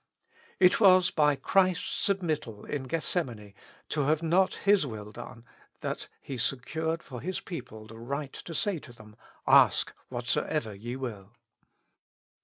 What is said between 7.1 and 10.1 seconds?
His people the right to say to them, ''Ask